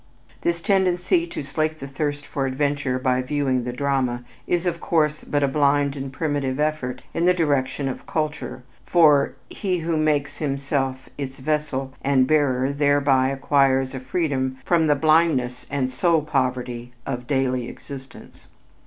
This 0.41 0.61
tendency 0.61 1.27
to 1.27 1.43
slake 1.43 1.77
the 1.77 1.87
thirst 1.87 2.25
for 2.25 2.47
adventure 2.47 2.97
by 2.97 3.21
viewing 3.21 3.65
the 3.65 3.71
drama 3.71 4.23
is, 4.47 4.65
of 4.65 4.81
course, 4.81 5.23
but 5.23 5.43
a 5.43 5.47
blind 5.47 5.95
and 5.95 6.11
primitive 6.11 6.59
effort 6.59 7.03
in 7.13 7.25
the 7.25 7.35
direction 7.35 7.87
of 7.87 8.07
culture, 8.07 8.63
for 8.83 9.35
"he 9.47 9.77
who 9.77 9.97
makes 9.97 10.37
himself 10.39 11.07
its 11.19 11.37
vessel 11.37 11.93
and 12.03 12.25
bearer 12.25 12.71
thereby 12.71 13.27
acquires 13.27 13.93
a 13.93 13.99
freedom 13.99 14.57
from 14.65 14.87
the 14.87 14.95
blindness 14.95 15.67
and 15.69 15.91
soul 15.91 16.23
poverty 16.23 16.93
of 17.05 17.27
daily 17.27 17.69
existence." 17.69 18.47